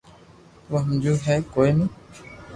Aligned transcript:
تمو 0.63 0.77
ھمجو 0.85 1.13
ھي 1.25 1.35
ڪوئي 1.53 1.71
ني 1.77 1.85